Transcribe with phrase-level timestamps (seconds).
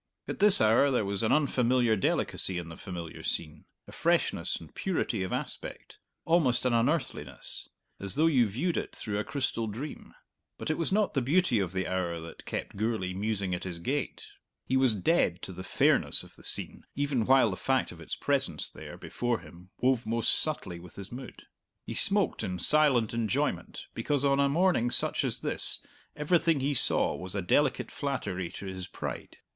[0.27, 4.73] At this hour there was an unfamiliar delicacy in the familiar scene, a freshness and
[4.73, 10.15] purity of aspect almost an unearthliness as though you viewed it through a crystal dream.
[10.57, 13.77] But it was not the beauty of the hour that kept Gourlay musing at his
[13.77, 14.25] gate.
[14.65, 18.15] He was dead to the fairness of the scene, even while the fact of its
[18.15, 21.43] presence there before him wove most subtly with his mood.
[21.85, 25.79] He smoked in silent enjoyment because on a morning such as this
[26.15, 29.37] everything he saw was a delicate flattery to his pride.